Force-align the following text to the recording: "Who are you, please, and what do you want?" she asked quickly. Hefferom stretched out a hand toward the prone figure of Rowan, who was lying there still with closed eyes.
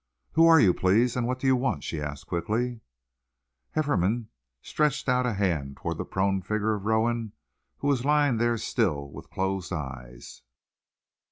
"Who 0.31 0.47
are 0.47 0.59
you, 0.59 0.73
please, 0.73 1.15
and 1.15 1.27
what 1.27 1.37
do 1.37 1.45
you 1.45 1.55
want?" 1.55 1.83
she 1.83 2.01
asked 2.01 2.25
quickly. 2.25 2.79
Hefferom 3.75 4.29
stretched 4.59 5.07
out 5.07 5.27
a 5.27 5.33
hand 5.33 5.77
toward 5.77 5.99
the 5.99 6.05
prone 6.05 6.41
figure 6.41 6.73
of 6.73 6.85
Rowan, 6.85 7.33
who 7.77 7.87
was 7.87 8.03
lying 8.03 8.37
there 8.37 8.57
still 8.57 9.11
with 9.11 9.29
closed 9.29 9.71
eyes. 9.71 10.41